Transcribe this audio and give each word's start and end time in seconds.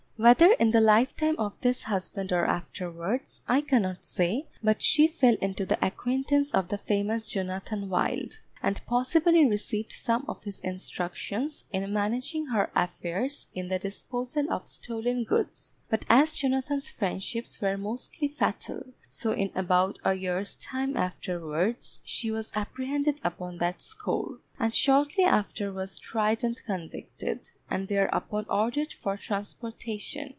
Whether 0.23 0.51
in 0.51 0.69
the 0.69 0.81
life 0.81 1.17
time 1.17 1.35
of 1.39 1.55
this 1.61 1.85
husband 1.85 2.31
or 2.31 2.45
afterwards, 2.45 3.41
I 3.47 3.61
cannot 3.61 4.05
say, 4.05 4.45
but 4.61 4.83
she 4.83 5.07
fell 5.07 5.33
into 5.41 5.65
the 5.65 5.83
acquaintance 5.83 6.51
of 6.51 6.67
the 6.67 6.77
famous 6.77 7.27
Jonathan 7.27 7.89
Wild, 7.89 8.39
and 8.61 8.85
possibly 8.85 9.47
received 9.47 9.93
some 9.93 10.23
of 10.29 10.43
his 10.43 10.59
instructions 10.59 11.65
in 11.73 11.91
managing 11.91 12.45
her 12.47 12.69
affairs 12.75 13.49
in 13.55 13.69
the 13.69 13.79
disposal 13.79 14.45
of 14.51 14.67
stolen 14.67 15.23
goods; 15.23 15.73
but 15.89 16.05
as 16.07 16.37
Jonathan's 16.37 16.89
friendships 16.91 17.59
were 17.59 17.75
mostly 17.75 18.27
fatal, 18.27 18.93
so 19.09 19.31
in 19.33 19.51
about 19.55 19.97
a 20.05 20.13
year's 20.13 20.55
time 20.57 20.95
afterwards 20.95 21.99
she 22.03 22.29
was 22.29 22.51
apprehended 22.55 23.19
upon 23.23 23.57
that 23.57 23.81
score, 23.81 24.37
and 24.59 24.73
shortly 24.75 25.23
after 25.23 25.73
was 25.73 25.97
tried 25.97 26.43
and 26.43 26.63
convicted, 26.63 27.49
and 27.69 27.87
thereupon 27.87 28.45
ordered 28.47 28.93
for 28.93 29.17
transportation. 29.17 30.29